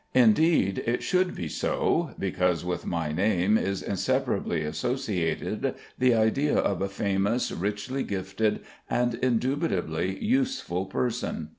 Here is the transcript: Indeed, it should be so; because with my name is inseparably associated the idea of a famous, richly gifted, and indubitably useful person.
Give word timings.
Indeed, 0.15 0.79
it 0.87 1.03
should 1.03 1.35
be 1.35 1.47
so; 1.47 2.15
because 2.17 2.65
with 2.65 2.87
my 2.87 3.11
name 3.11 3.55
is 3.55 3.83
inseparably 3.83 4.63
associated 4.63 5.75
the 5.95 6.15
idea 6.15 6.57
of 6.57 6.81
a 6.81 6.89
famous, 6.89 7.51
richly 7.51 8.01
gifted, 8.01 8.61
and 8.89 9.13
indubitably 9.21 10.17
useful 10.17 10.87
person. 10.87 11.49